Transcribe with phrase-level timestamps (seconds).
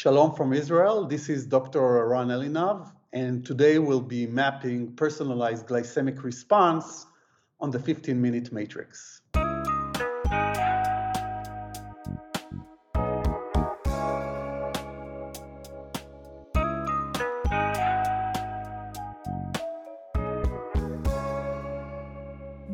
[0.00, 1.06] Shalom from Israel.
[1.06, 1.80] This is Dr.
[1.80, 7.06] Eran Elinav, and today we'll be mapping personalized glycemic response
[7.58, 9.22] on the 15 minute matrix.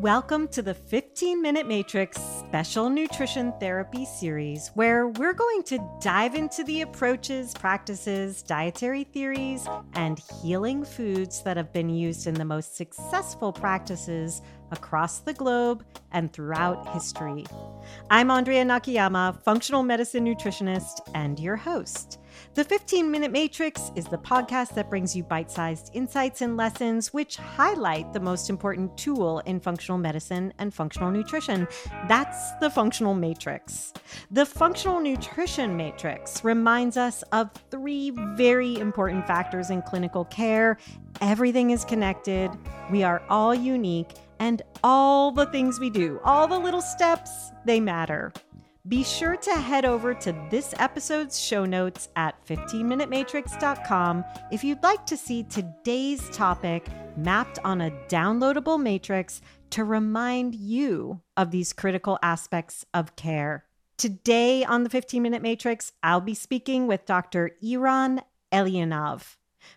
[0.05, 6.35] Welcome to the 15 Minute Matrix Special Nutrition Therapy Series, where we're going to dive
[6.35, 12.45] into the approaches, practices, dietary theories, and healing foods that have been used in the
[12.45, 14.43] most successful practices
[14.75, 17.47] across the globe and throughout history.
[18.11, 22.19] I'm Andrea Nakayama, functional medicine nutritionist, and your host.
[22.55, 27.13] The 15 Minute Matrix is the podcast that brings you bite sized insights and lessons
[27.13, 31.69] which highlight the most important tool in functional medicine and functional nutrition.
[32.09, 33.93] That's the functional matrix.
[34.33, 40.79] The functional nutrition matrix reminds us of three very important factors in clinical care
[41.21, 42.51] everything is connected,
[42.91, 47.81] we are all unique, and all the things we do, all the little steps, they
[47.81, 48.33] matter.
[48.87, 55.07] Be sure to head over to this episode's show notes at 15minutematrix.com if you'd like
[55.07, 62.19] to see today's topic mapped on a downloadable matrix to remind you of these critical
[62.23, 63.65] aspects of care.
[63.97, 67.53] Today on the 15 Minute Matrix, I'll be speaking with Dr.
[67.65, 68.21] Eran
[68.53, 69.37] Elinav.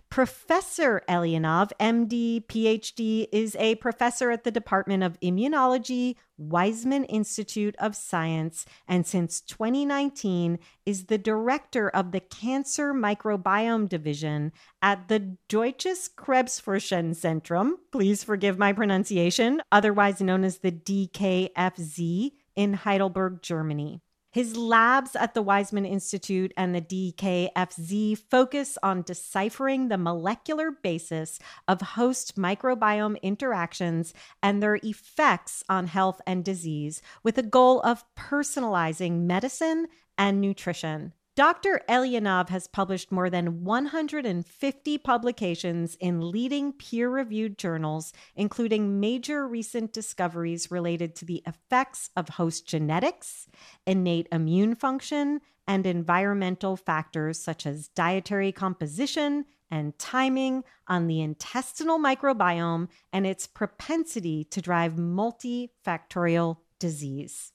[0.09, 7.95] Professor Elinav, MD, PhD, is a professor at the Department of Immunology, Weizmann Institute of
[7.95, 16.09] Science, and since 2019 is the director of the Cancer Microbiome Division at the Deutsches
[16.15, 24.01] Krebsforschungszentrum, please forgive my pronunciation, otherwise known as the DKFZ in Heidelberg, Germany.
[24.37, 31.39] His labs at the Weizmann Institute and the DKFZ focus on deciphering the molecular basis
[31.67, 38.03] of host microbiome interactions and their effects on health and disease, with a goal of
[38.13, 39.87] personalizing medicine
[40.19, 41.13] and nutrition.
[41.37, 41.81] Dr.
[41.87, 49.93] Elinav has published more than 150 publications in leading peer reviewed journals, including major recent
[49.93, 53.47] discoveries related to the effects of host genetics,
[53.85, 61.99] innate immune function, and environmental factors such as dietary composition and timing on the intestinal
[61.99, 67.51] microbiome and its propensity to drive multifactorial disease.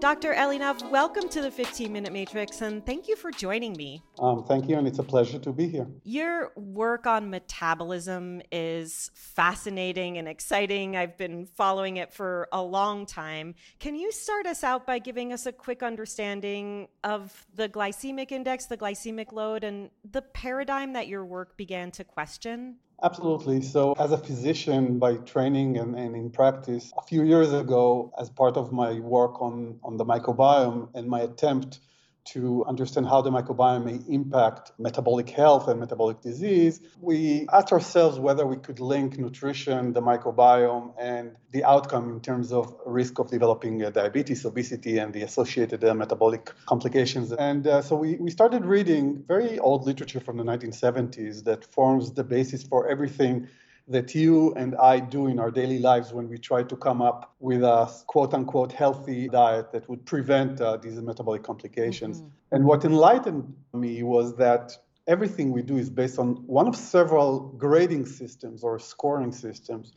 [0.00, 0.32] Dr.
[0.32, 4.02] Elinav, welcome to the 15 Minute Matrix and thank you for joining me.
[4.18, 5.86] Um, thank you, and it's a pleasure to be here.
[6.04, 10.96] Your work on metabolism is fascinating and exciting.
[10.96, 13.54] I've been following it for a long time.
[13.78, 18.64] Can you start us out by giving us a quick understanding of the glycemic index,
[18.66, 22.76] the glycemic load, and the paradigm that your work began to question?
[23.02, 23.62] Absolutely.
[23.62, 28.28] So, as a physician by training and, and, in practice, a few years ago, as
[28.28, 31.80] part of my work on, on the microbiome and my attempt
[32.26, 38.18] to understand how the microbiome may impact metabolic health and metabolic disease, we asked ourselves
[38.18, 43.30] whether we could link nutrition, the microbiome, and the outcome in terms of risk of
[43.30, 47.32] developing uh, diabetes, obesity, and the associated uh, metabolic complications.
[47.32, 52.12] And uh, so we, we started reading very old literature from the 1970s that forms
[52.12, 53.48] the basis for everything
[53.88, 57.34] that you and I do in our daily lives when we try to come up
[57.40, 62.20] with a quote unquote healthy diet that would prevent uh, these metabolic complications.
[62.20, 62.28] Mm-hmm.
[62.52, 64.76] And what enlightened me was that
[65.06, 69.92] everything we do is based on one of several grading systems or scoring systems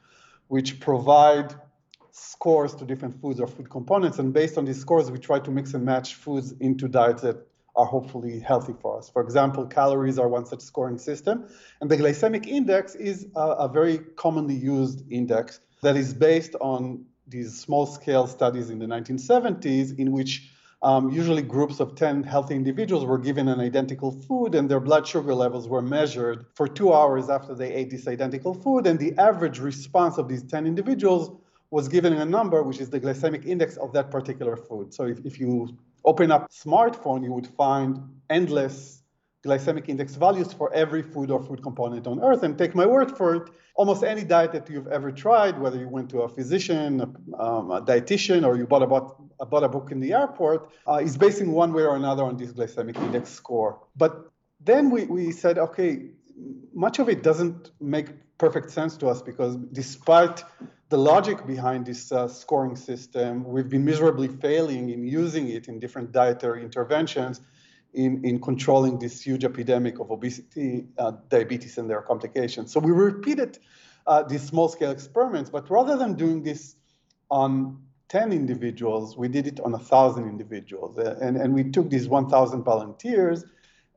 [0.47, 1.53] which provide
[2.11, 4.19] scores to different foods or food components.
[4.19, 7.37] And based on these scores, we try to mix and match foods into diets that
[7.75, 9.09] are hopefully healthy for us.
[9.09, 11.47] For example, calories are one such scoring system,
[11.81, 17.05] and the glycemic index is a, a very commonly used index that is based on
[17.27, 20.51] these small scale studies in the 1970s in which
[20.83, 25.07] um, usually groups of 10 healthy individuals were given an identical food and their blood
[25.07, 29.17] sugar levels were measured for two hours after they ate this identical food and the
[29.17, 31.31] average response of these 10 individuals
[31.71, 35.19] was given a number which is the glycemic index of that particular food so if,
[35.25, 39.03] if you open up a smartphone, you would find endless
[39.45, 42.43] glycemic index values for every food or food component on earth.
[42.43, 45.89] And take my word for it, almost any diet that you've ever tried, whether you
[45.89, 49.91] went to a physician, a, um, a dietitian, or you bought a, bought a book
[49.91, 53.29] in the airport, uh, is based in one way or another on this glycemic index
[53.31, 53.79] score.
[53.97, 56.11] But then we, we said, okay,
[56.73, 58.07] much of it doesn't make
[58.37, 60.43] perfect sense to us because despite
[60.93, 65.79] the logic behind this uh, scoring system, we've been miserably failing in using it in
[65.79, 67.41] different dietary interventions
[67.95, 72.71] in, in controlling this huge epidemic of obesity, uh, diabetes, and their complications.
[72.71, 73.57] So we repeated
[74.05, 76.75] uh, these small scale experiments, but rather than doing this
[77.31, 80.99] on 10 individuals, we did it on 1,000 individuals.
[80.99, 83.45] Uh, and, and we took these 1,000 volunteers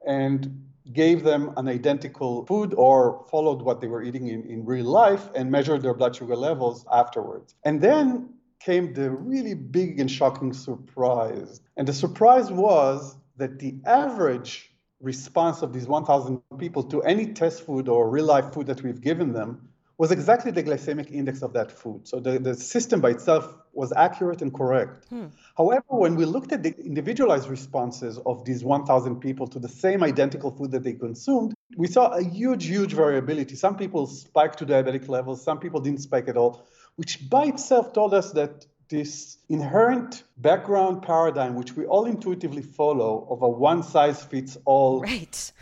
[0.07, 0.63] and
[0.93, 5.29] gave them an identical food or followed what they were eating in, in real life
[5.35, 7.55] and measured their blood sugar levels afterwards.
[7.65, 8.31] And then
[8.61, 11.61] came the really big and shocking surprise.
[11.77, 17.67] And the surprise was that the average response of these 1,000 people to any test
[17.67, 21.53] food or real life food that we've given them was exactly the glycemic index of
[21.55, 22.07] that food.
[22.07, 25.07] So the, the system by itself was accurate and correct.
[25.09, 25.27] Hmm.
[25.57, 30.03] However, when we looked at the individualized responses of these 1,000 people to the same
[30.03, 33.57] identical food that they consumed, we saw a huge, huge variability.
[33.57, 36.67] Some people spiked to diabetic levels, some people didn't spike at all,
[36.97, 43.27] which by itself told us that this inherent background paradigm, which we all intuitively follow,
[43.31, 45.53] of a one size fits all right.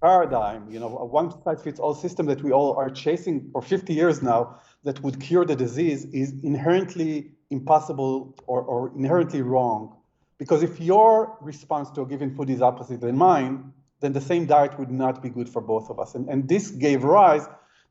[0.00, 3.62] Paradigm, you know, a one size fits all system that we all are chasing for
[3.62, 9.96] 50 years now that would cure the disease is inherently impossible or, or inherently wrong.
[10.38, 14.46] Because if your response to a given food is opposite than mine, then the same
[14.46, 16.14] diet would not be good for both of us.
[16.14, 17.46] And, and this gave rise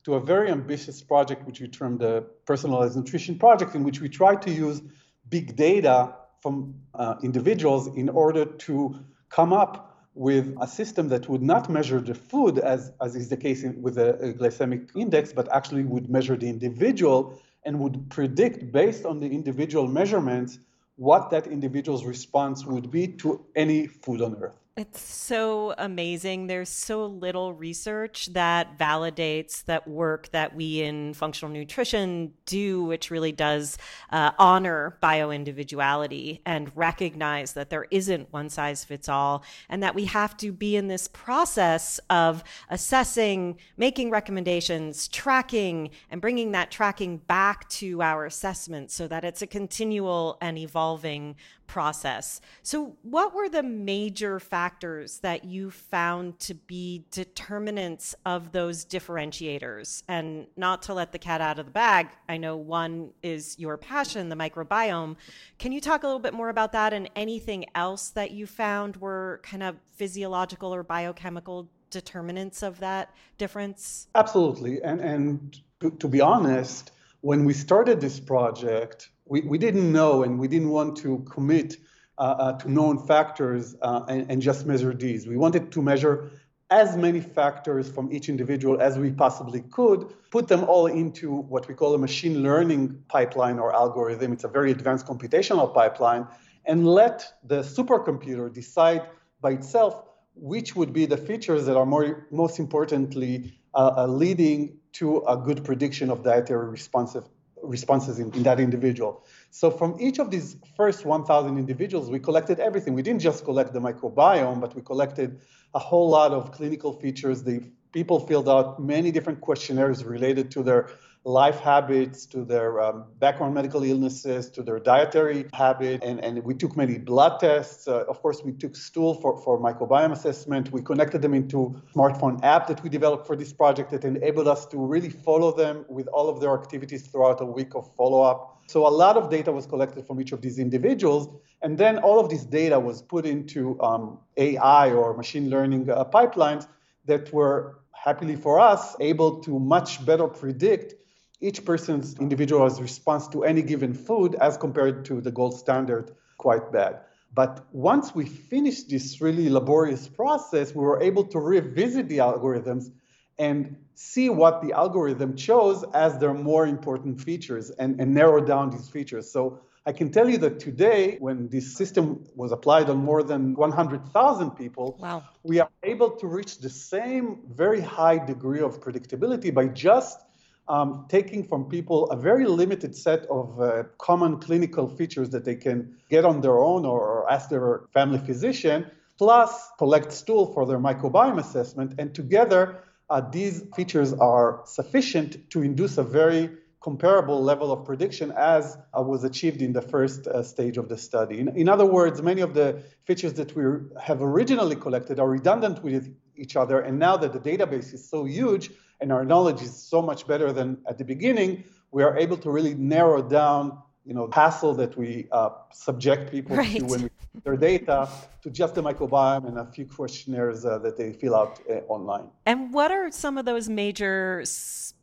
[0.05, 4.09] to a very ambitious project, which we termed the Personalized Nutrition Project, in which we
[4.09, 4.81] tried to use
[5.29, 8.95] big data from uh, individuals in order to
[9.29, 9.88] come up
[10.19, 13.97] with a system that would not measure the food, as, as is the case with
[13.97, 19.27] a glycemic index, but actually would measure the individual and would predict based on the
[19.27, 20.59] individual measurements
[20.97, 24.57] what that individual's response would be to any food on earth.
[24.77, 26.47] It's so amazing.
[26.47, 33.11] There's so little research that validates that work that we in functional nutrition do, which
[33.11, 33.77] really does
[34.09, 40.05] uh, honor bioindividuality and recognize that there isn't one size fits all, and that we
[40.05, 47.17] have to be in this process of assessing, making recommendations, tracking, and bringing that tracking
[47.17, 51.35] back to our assessment so that it's a continual and evolving
[51.69, 52.41] process.
[52.63, 60.01] So, what were the major factors that you found to be determinants of those differentiators?
[60.07, 63.77] And not to let the cat out of the bag, I know one is your
[63.77, 65.15] passion, the microbiome.
[65.59, 68.97] Can you talk a little bit more about that and anything else that you found
[68.97, 74.07] were kind of physiological or biochemical determinants of that difference?
[74.15, 74.81] Absolutely.
[74.81, 80.23] And, and to, to be honest, when we started this project, we, we didn't know
[80.23, 81.77] and we didn't want to commit
[82.17, 85.25] uh, uh, to known factors uh, and, and, just measure these.
[85.25, 86.31] We wanted to measure
[86.69, 91.67] as many factors from each individual as we possibly could, put them all into what
[91.69, 94.33] we call a machine learning pipeline or algorithm.
[94.33, 96.27] It's a very advanced computational pipeline,
[96.65, 99.03] and let the supercomputer decide
[99.39, 100.03] by itself
[100.35, 105.37] which would be the features that are more, most importantly uh, uh leading to a
[105.37, 107.25] good prediction of dietary responsive
[107.63, 109.25] responses in, in that individual.
[109.51, 112.93] So from each of these first 1,000 individuals, we collected everything.
[112.93, 115.39] We didn't just collect the microbiome, but we collected
[115.73, 117.43] a whole lot of clinical features.
[117.43, 120.89] The people filled out many different questionnaires related to their
[121.25, 126.01] life habits, to their um, background medical illnesses, to their dietary habit.
[126.01, 127.87] And, and we took many blood tests.
[127.87, 130.71] Uh, of course, we took stool for, for microbiome assessment.
[130.71, 134.65] We connected them into smartphone app that we developed for this project that enabled us
[134.67, 138.63] to really follow them with all of their activities throughout a week of follow-up.
[138.67, 141.27] So a lot of data was collected from each of these individuals.
[141.61, 146.05] And then all of this data was put into um, AI or machine learning uh,
[146.05, 146.65] pipelines
[147.05, 150.95] that were happily for us able to much better predict
[151.41, 156.71] each person's individual's response to any given food as compared to the gold standard quite
[156.71, 156.99] bad.
[157.33, 162.91] But once we finished this really laborious process, we were able to revisit the algorithms
[163.37, 168.69] and see what the algorithm chose as their more important features and, and narrow down
[168.69, 169.31] these features.
[169.31, 173.55] So I can tell you that today, when this system was applied on more than
[173.55, 175.23] 100,000 people, wow.
[175.43, 180.19] we are able to reach the same very high degree of predictability by just
[180.67, 185.55] um, taking from people a very limited set of uh, common clinical features that they
[185.55, 188.85] can get on their own or, or ask their family physician,
[189.17, 191.95] plus collect stool for their microbiome assessment.
[191.97, 198.31] And together, uh, these features are sufficient to induce a very comparable level of prediction
[198.37, 201.39] as uh, was achieved in the first uh, stage of the study.
[201.39, 203.63] In, in, other words, many of the features that we
[204.01, 208.23] have originally collected are redundant with each other, and now that the database is so
[208.23, 208.71] huge
[209.01, 212.49] and our knowledge is so much better than at the beginning, we are able to
[212.51, 216.79] really narrow down you know, hassle that we uh, subject people right.
[216.79, 217.09] to when we
[217.43, 218.09] their data
[218.41, 222.27] to just the microbiome and a few questionnaires uh, that they fill out uh, online.
[222.45, 224.43] And what are some of those major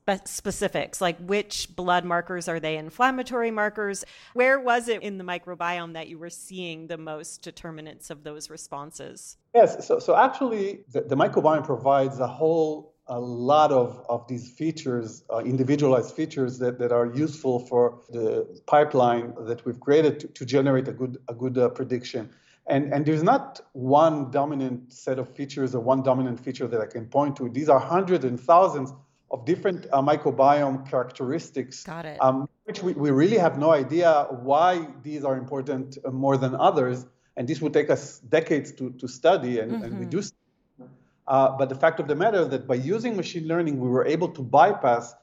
[0.06, 1.00] spe- specifics?
[1.00, 4.04] Like which blood markers are they inflammatory markers?
[4.34, 8.50] Where was it in the microbiome that you were seeing the most determinants of those
[8.50, 9.36] responses?
[9.54, 14.50] Yes, so, so actually, the, the microbiome provides a whole a lot of, of these
[14.50, 20.26] features, uh, individualized features that, that are useful for the pipeline that we've created to,
[20.26, 22.28] to generate a good, a good uh, prediction.
[22.66, 26.86] And, and there's not one dominant set of features or one dominant feature that I
[26.86, 27.48] can point to.
[27.48, 28.92] These are hundreds and thousands
[29.30, 32.18] of different uh, microbiome characteristics, Got it.
[32.20, 36.54] Um, which we, we really have no idea why these are important uh, more than
[36.54, 37.06] others.
[37.36, 39.84] And this would take us decades to, to study, and, mm-hmm.
[39.84, 40.22] and we do
[41.26, 44.06] uh, but the fact of the matter is that by using machine learning, we were
[44.06, 45.14] able to bypass,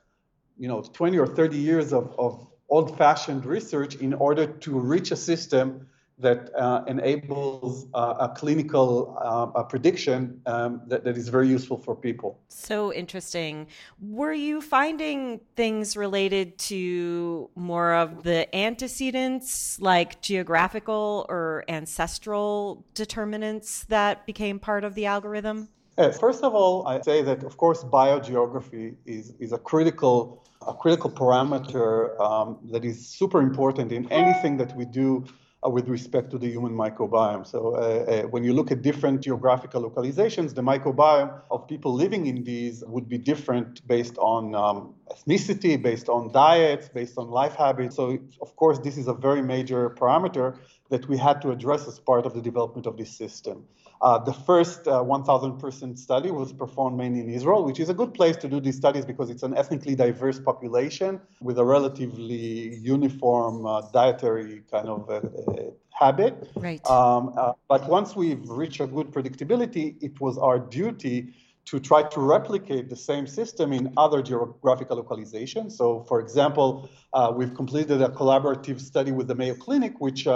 [0.58, 5.16] you know, 20 or 30 years of, of old-fashioned research in order to reach a
[5.16, 5.88] system
[6.20, 11.77] that uh, enables uh, a clinical uh, a prediction um, that, that is very useful
[11.77, 12.39] for people.
[12.50, 13.67] So interesting.
[14.00, 23.84] Were you finding things related to more of the antecedents, like geographical or ancestral determinants
[23.86, 25.70] that became part of the algorithm?
[25.98, 30.74] Yes, first of all, I say that of course biogeography is, is a critical a
[30.74, 36.29] critical parameter um, that is super important in anything that we do uh, with respect
[36.32, 37.46] to the human microbiome.
[37.46, 42.25] So uh, uh, when you look at different geographical localizations, the microbiome of people living
[42.27, 47.55] in these would be different based on um, ethnicity, based on diets, based on life
[47.55, 47.96] habits.
[47.96, 50.58] So of course, this is a very major parameter
[50.89, 53.65] that we had to address as part of the development of this system.
[54.04, 57.94] Uh, the first uh, 1,000 person study was performed mainly in Israel, which is a
[57.94, 62.76] good place to do these studies because it's an ethnically diverse population with a relatively
[62.82, 66.50] uniform uh, dietary kind of uh, uh, habit.
[66.58, 66.86] Right.
[66.86, 71.34] Um, uh, but once we've reached a good predictability, it was our duty
[71.64, 75.72] to try to replicate the same system in other geographical localizations.
[75.72, 76.90] So, for example,
[77.38, 80.28] we've completed a collaborative study with the Mayo Clinic, which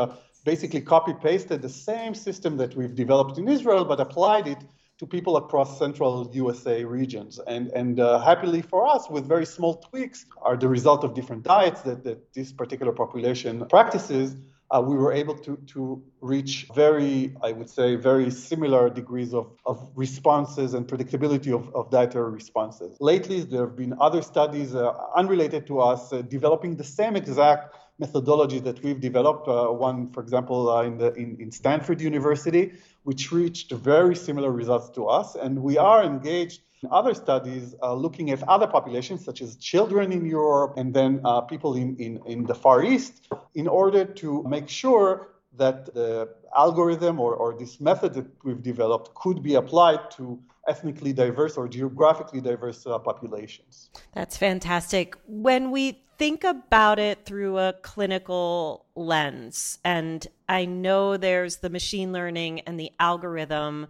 [0.47, 4.61] basically copy pasted the same system that we've developed in Israel, but applied it
[4.99, 7.33] to people across central USA regions.
[7.53, 11.43] And, and uh, happily for us, with very small tweaks, are the result of different
[11.43, 14.27] diets that, that this particular population practices.
[14.69, 16.01] Uh, we were able to, to
[16.33, 17.13] reach very,
[17.47, 22.91] I would say, very similar degrees of, of responses and predictability of, of dietary responses.
[22.99, 27.75] Lately, there have been other studies uh, unrelated to us uh, developing the same exact
[27.99, 29.47] methodology that we've developed.
[29.47, 32.73] Uh, one, for example, uh, in, the, in, in, Stanford University,
[33.03, 35.35] which reached very similar results to us.
[35.35, 40.11] And we are engaged in other studies uh, looking at other populations, such as children
[40.11, 44.43] in Europe and then uh, people in, in, in the Far East, in order to
[44.43, 50.09] make sure that the algorithm or, or this method that we've developed could be applied
[50.11, 53.89] to ethnically diverse or geographically diverse uh, populations.
[54.13, 55.15] That's fantastic.
[55.27, 62.11] When we think about it through a clinical lens, and I know there's the machine
[62.11, 63.87] learning and the algorithm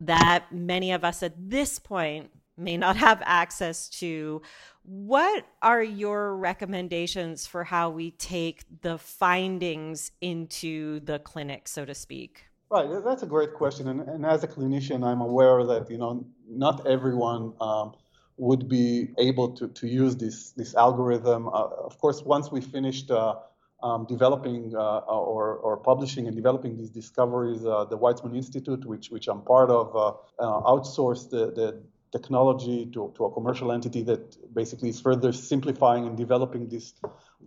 [0.00, 4.42] that many of us at this point may not have access to.
[4.92, 11.94] What are your recommendations for how we take the findings into the clinic, so to
[11.94, 12.46] speak?
[12.72, 13.86] Right, that's a great question.
[13.86, 17.92] And, and as a clinician, I'm aware that you know not everyone um,
[18.36, 21.46] would be able to, to use this this algorithm.
[21.46, 23.36] Uh, of course, once we finished uh,
[23.84, 29.08] um, developing uh, or, or publishing and developing these discoveries, uh, the Weizmann Institute, which
[29.08, 30.08] which I'm part of, uh,
[30.42, 31.80] uh, outsourced the, the
[32.12, 36.94] technology to, to a commercial entity that basically is further simplifying and developing this,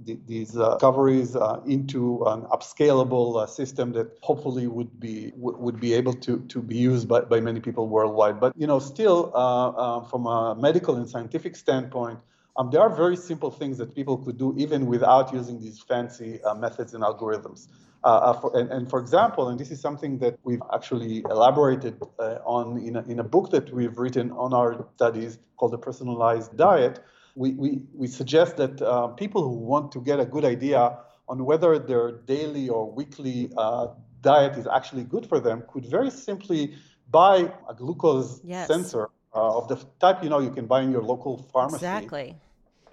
[0.04, 5.94] these uh, discoveries uh, into an upscalable uh, system that hopefully would be would be
[5.94, 8.40] able to, to be used by, by many people worldwide.
[8.40, 12.20] But you know, still uh, uh, from a medical and scientific standpoint,
[12.56, 16.42] um, there are very simple things that people could do even without using these fancy
[16.44, 17.68] uh, methods and algorithms.
[18.04, 22.00] Uh, uh, for, and, and, for example, and this is something that we've actually elaborated
[22.20, 25.78] uh, on in a, in a book that we've written on our studies called The
[25.78, 27.02] Personalized Diet,
[27.36, 30.98] we, we, we suggest that uh, people who want to get a good idea
[31.30, 33.88] on whether their daily or weekly uh,
[34.22, 36.76] diet is actually good for them could very simply
[37.10, 38.68] buy a glucose yes.
[38.68, 41.86] sensor uh, of the type you know you can buy in your local pharmacy.
[41.86, 42.36] Exactly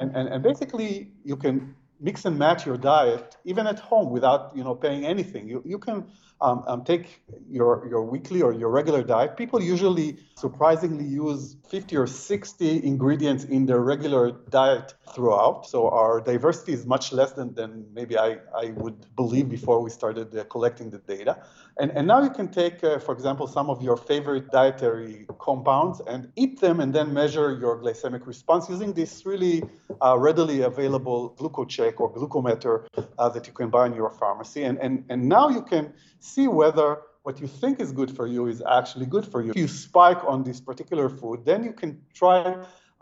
[0.01, 4.57] And, and, and basically, you can mix and match your diet even at home without
[4.57, 5.49] you know paying anything.
[5.49, 6.07] You, you can
[6.43, 9.37] um, um, take your, your weekly or your regular diet.
[9.37, 15.67] People usually surprisingly use 50 or 60 ingredients in their regular diet throughout.
[15.67, 19.91] So our diversity is much less than, than maybe I, I would believe before we
[19.91, 21.43] started uh, collecting the data.
[21.79, 26.01] And, and now you can take, uh, for example, some of your favorite dietary compounds
[26.07, 29.63] and eat them and then measure your glycemic response using this really
[30.03, 32.87] uh, readily available glucocheck or glucometer
[33.19, 34.65] uh, that you can buy in your pharmacy.
[34.65, 35.93] And, and, and now you can
[36.35, 36.89] see whether
[37.23, 39.51] what you think is good for you is actually good for you.
[39.51, 42.41] If you spike on this particular food, then you can try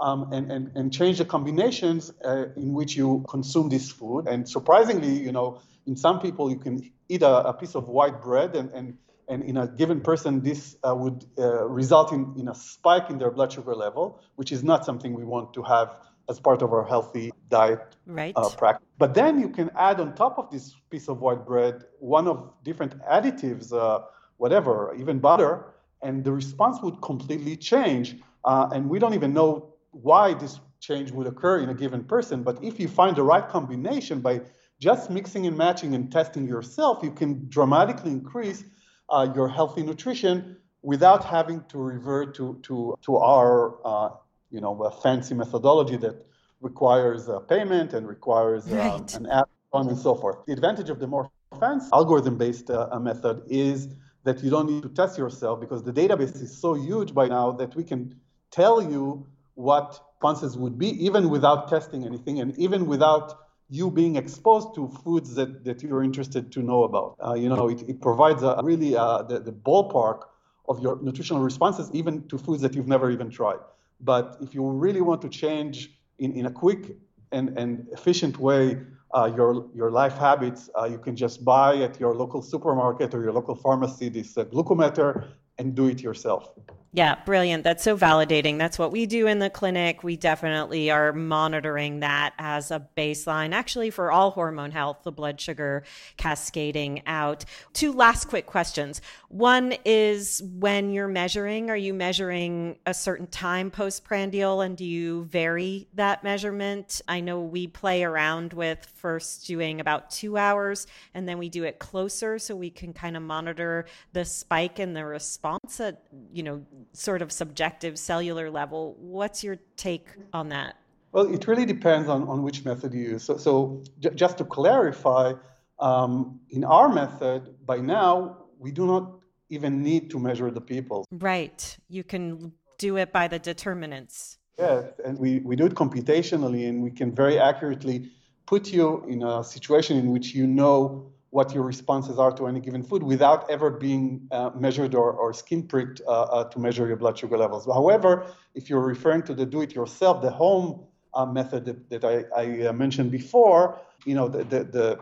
[0.00, 4.26] um, and, and, and change the combinations uh, in which you consume this food.
[4.26, 6.74] And surprisingly, you know, in some people, you can
[7.08, 10.76] eat a, a piece of white bread, and, and, and in a given person, this
[10.86, 14.62] uh, would uh, result in, in a spike in their blood sugar level, which is
[14.62, 15.88] not something we want to have
[16.28, 18.34] as part of our healthy diet right.
[18.36, 18.86] uh, practice.
[18.98, 22.52] But then you can add on top of this piece of white bread one of
[22.64, 24.04] different additives, uh,
[24.36, 28.16] whatever, even butter, and the response would completely change.
[28.44, 32.42] Uh, and we don't even know why this change would occur in a given person.
[32.42, 34.42] But if you find the right combination by
[34.80, 38.64] just mixing and matching and testing yourself, you can dramatically increase
[39.10, 44.10] uh, your healthy nutrition without having to revert to, to, to our uh,
[44.50, 46.26] you know, a fancy methodology that
[46.60, 49.14] requires a payment and requires um, right.
[49.16, 50.38] um, an app, on and so forth.
[50.46, 53.88] The advantage of the more fancy algorithm-based uh, method is
[54.24, 57.52] that you don't need to test yourself because the database is so huge by now
[57.52, 58.18] that we can
[58.50, 63.38] tell you what responses would be even without testing anything and even without
[63.70, 67.16] you being exposed to foods that, that you're interested to know about.
[67.24, 70.22] Uh, you know, it, it provides a really uh, the, the ballpark
[70.68, 73.58] of your nutritional responses even to foods that you've never even tried.
[74.00, 76.96] But if you really want to change in, in a quick
[77.32, 78.80] and, and efficient way
[79.14, 83.22] uh, your, your life habits, uh, you can just buy at your local supermarket or
[83.22, 85.28] your local pharmacy this uh, glucometer
[85.58, 86.52] and do it yourself.
[86.90, 87.64] Yeah, brilliant.
[87.64, 88.56] That's so validating.
[88.56, 90.02] That's what we do in the clinic.
[90.02, 95.38] We definitely are monitoring that as a baseline, actually, for all hormone health, the blood
[95.38, 95.84] sugar
[96.16, 97.44] cascading out.
[97.74, 99.02] Two last quick questions.
[99.28, 105.24] One is when you're measuring, are you measuring a certain time postprandial and do you
[105.24, 107.02] vary that measurement?
[107.06, 111.64] I know we play around with first doing about two hours and then we do
[111.64, 116.42] it closer so we can kind of monitor the spike and the response at, you
[116.42, 118.96] know, sort of subjective cellular level.
[118.98, 120.76] What's your take on that?
[121.12, 123.24] Well, it really depends on, on which method you use.
[123.24, 125.34] So, so j- just to clarify,
[125.78, 131.06] um, in our method, by now, we do not even need to measure the people.
[131.10, 131.78] Right.
[131.88, 134.38] You can do it by the determinants.
[134.58, 138.10] Yes, and we, we do it computationally, and we can very accurately
[138.46, 142.60] put you in a situation in which you know what your responses are to any
[142.60, 146.86] given food without ever being uh, measured or, or skin pricked uh, uh, to measure
[146.86, 147.66] your blood sugar levels.
[147.66, 152.04] However, if you're referring to the do it yourself, the home uh, method that, that
[152.04, 155.00] I, I uh, mentioned before, you know, the, the, the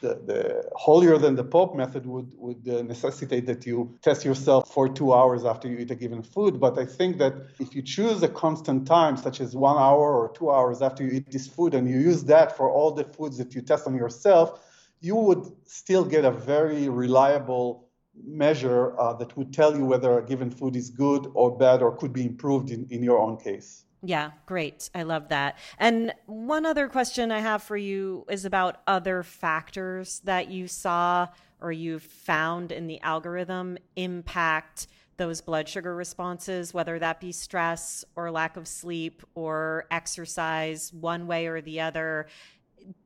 [0.00, 4.88] the, holier than the Pope method would, would uh, necessitate that you test yourself for
[4.88, 6.60] two hours after you eat a given food.
[6.60, 10.32] But I think that if you choose a constant time, such as one hour or
[10.32, 13.38] two hours after you eat this food, and you use that for all the foods
[13.38, 14.60] that you test on yourself,
[15.00, 17.88] you would still get a very reliable
[18.24, 21.96] measure uh, that would tell you whether a given food is good or bad or
[21.96, 23.84] could be improved in, in your own case.
[24.02, 24.90] Yeah, great.
[24.94, 25.58] I love that.
[25.78, 31.28] And one other question I have for you is about other factors that you saw
[31.60, 38.04] or you found in the algorithm impact those blood sugar responses, whether that be stress
[38.14, 42.28] or lack of sleep or exercise, one way or the other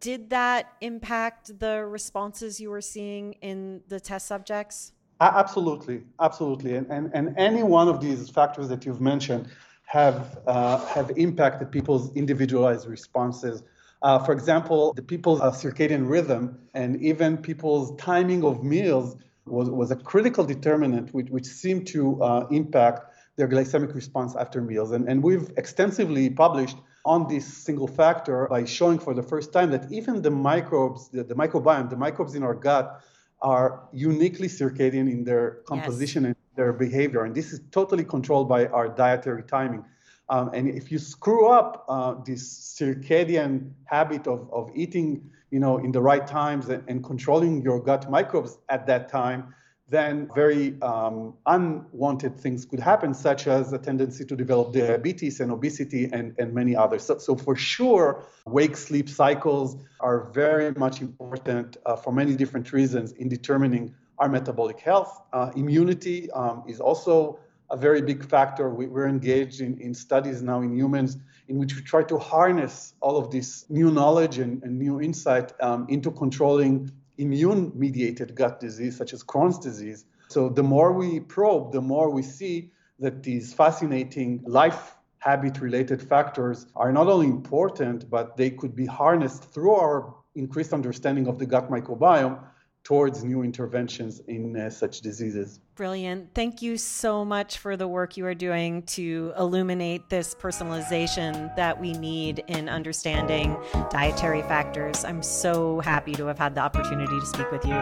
[0.01, 4.93] did that impact the responses you were seeing in the test subjects?
[5.21, 6.75] Absolutely, absolutely.
[6.75, 9.49] And, and, and any one of these factors that you've mentioned
[9.85, 13.63] have, uh, have impacted people's individualized responses.
[14.03, 19.17] Uh, for example, the people's uh, circadian rhythm and even people's timing of meals
[19.47, 24.61] was, was a critical determinant which, which seemed to uh, impact their glycemic response after
[24.61, 24.91] meals.
[24.93, 29.71] And, and we've extensively published on this single factor by showing for the first time
[29.71, 33.03] that even the microbes, the, the microbiome, the microbes in our gut
[33.41, 36.29] are uniquely circadian in their composition yes.
[36.29, 37.25] and their behavior.
[37.25, 39.85] And this is totally controlled by our dietary timing.
[40.29, 45.79] Um, and if you screw up uh, this circadian habit of, of eating, you know,
[45.79, 49.53] in the right times and, and controlling your gut microbes at that time,
[49.93, 55.53] then very um, unwanted things could happen, such as a tendency to develop diabetes and
[55.53, 57.03] obesity and, and many others.
[57.05, 62.73] So, so for sure, wake sleep cycles are very much important uh, for many different
[62.73, 65.21] reasons in determining our metabolic health.
[65.31, 68.71] Uh, immunity um, is also a very big factor.
[68.71, 72.95] We, are engaged in, in studies now in humans in which we try to harness
[73.03, 76.91] all of this new knowledge and, and new insight um, into controlling
[77.23, 80.05] immune mediated gut disease, such as Crohn's disease.
[80.29, 86.03] So the more we probe, the more we see that these fascinating life habit related
[86.03, 91.39] factors are not only important, but they could be harnessed through our increased understanding of
[91.39, 92.39] the gut microbiome
[92.85, 95.61] towards new interventions in uh, such diseases.
[95.75, 96.35] Brilliant.
[96.35, 101.81] Thank you so much for the work you are doing to illuminate this personalization that
[101.81, 103.57] we need in understanding
[103.91, 105.05] dietary factors.
[105.05, 107.77] I'm so happy to have had the opportunity to speak with you.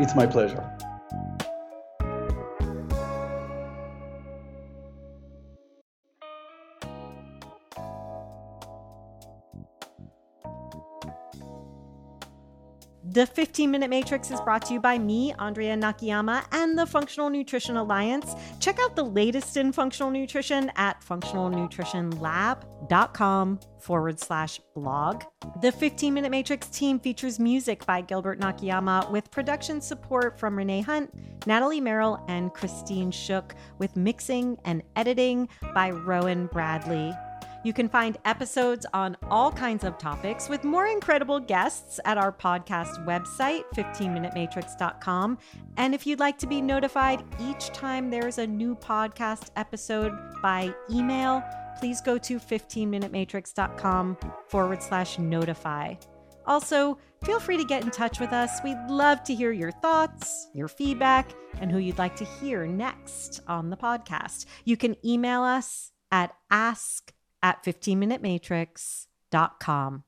[0.00, 0.68] It's my pleasure.
[13.10, 17.30] The 15 Minute Matrix is brought to you by me, Andrea Nakayama, and the Functional
[17.30, 18.34] Nutrition Alliance.
[18.60, 25.24] Check out the latest in functional nutrition at functionalnutritionlab.com forward slash blog.
[25.62, 30.82] The 15 Minute Matrix team features music by Gilbert Nakayama with production support from Renee
[30.82, 31.10] Hunt,
[31.46, 37.14] Natalie Merrill, and Christine Shook, with mixing and editing by Rowan Bradley.
[37.68, 42.32] You can find episodes on all kinds of topics with more incredible guests at our
[42.32, 45.36] podcast website, 15minutematrix.com.
[45.76, 50.74] And if you'd like to be notified each time there's a new podcast episode by
[50.90, 51.44] email,
[51.78, 55.92] please go to 15minutematrix.com forward slash notify.
[56.46, 58.62] Also, feel free to get in touch with us.
[58.64, 63.42] We'd love to hear your thoughts, your feedback, and who you'd like to hear next
[63.46, 64.46] on the podcast.
[64.64, 70.04] You can email us at ask at 15minutematrix.com.